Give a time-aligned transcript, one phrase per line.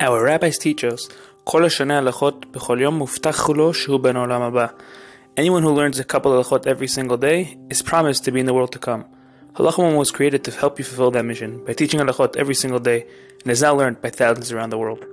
[0.00, 1.12] Our rabbis teach us,
[1.44, 4.66] כל השנה הלכות בכל יום מובטח לו שהוא בן העולם הבא.
[5.38, 8.46] Anyone who learns a couple of halachot every single day is promised to be in
[8.46, 9.04] the world to come.
[9.54, 13.06] Halachah was created to help you fulfill that mission by teaching halachot every single day
[13.42, 15.04] and is now learned by thousands around the world.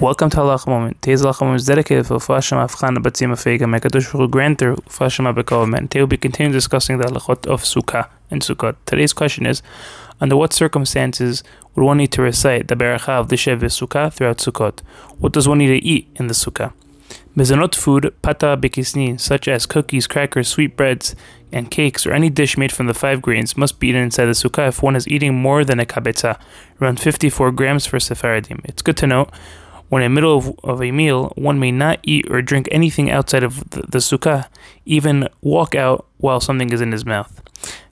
[0.00, 1.00] Welcome to Halach Moment.
[1.00, 5.32] Today's Halach Moment is dedicated for Ufashim Afchan Batzim Afega Mekadosh Baruch grant their Ufashim
[5.32, 5.82] Abekov Men.
[5.82, 8.75] Today we'll be continuing discussing the halachot of Sukkah and Sukkot.
[8.85, 9.61] Today's question is,
[10.19, 11.43] under what circumstances
[11.75, 14.79] would one need to recite the Beracha of the Shev Sukkah throughout Sukkot?
[15.19, 16.73] What does one need to eat in the Sukkah?
[17.35, 21.15] Mezonot food, pata bekisni, such as cookies, crackers, sweetbreads,
[21.51, 24.31] and cakes, or any dish made from the five grains, must be eaten inside the
[24.31, 26.39] sukkah if one is eating more than a kabetza,
[26.81, 28.61] around 54 grams for Sephardim.
[28.65, 29.29] It's good to note
[29.89, 33.09] when in the middle of, of, a meal, one may not eat or drink anything
[33.09, 34.47] outside of the, the sukkah,
[34.85, 37.41] even walk out while something is in his mouth.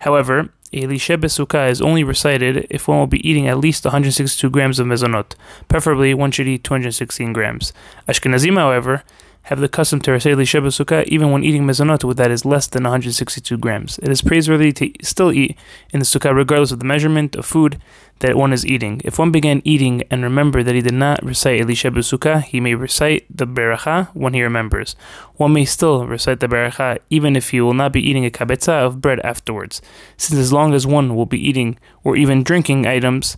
[0.06, 4.78] However, Lishev BaSukkah is only recited if one will be eating at least 162 grams
[4.78, 5.34] of mezonot.
[5.68, 7.74] Preferably, one should eat 216 grams.
[8.08, 9.04] Ashkenazim, however,
[9.46, 12.66] have the custom to recite Lishev BaSukkah even when eating mezonot with that is less
[12.66, 14.00] than 162 grams.
[14.00, 15.56] It is praiseworthy to still eat
[15.92, 17.80] in the sukkah regardless of the measurement of food
[18.20, 19.02] that one is eating.
[19.06, 22.74] If one began eating and remember that he did not recite Lishev BaSukkah, he may
[22.74, 24.96] recite the Beracha when he remembers.
[25.36, 28.84] One may still recite the Beracha even if he will not be eating a kabetza
[28.84, 29.80] of bread afterwards,
[30.18, 33.38] since as long as one will be eating or even drinking items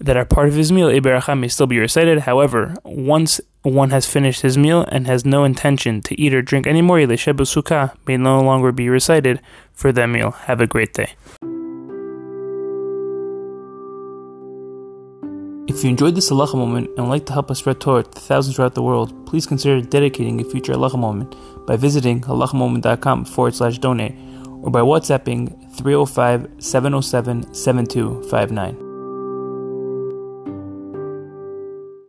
[0.00, 2.20] that are part of his meal, a may still be recited.
[2.20, 6.66] However, once one has finished his meal and has no intention to eat or drink
[6.66, 9.40] anymore, Lishev BaSukkah may no longer be recited
[9.72, 10.30] for that meal.
[10.30, 11.14] Have a great day.
[15.68, 18.20] If you enjoyed this halacha moment and would like to help us spread Torah to
[18.20, 21.34] thousands throughout the world, please consider dedicating a future halacha moment
[21.66, 24.14] by visiting halachamoment.com forward slash donate
[24.62, 28.87] or by WhatsApping 305 707 7259.